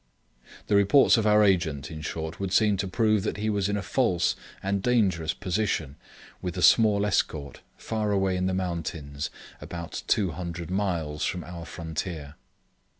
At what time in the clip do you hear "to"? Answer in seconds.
2.77-2.87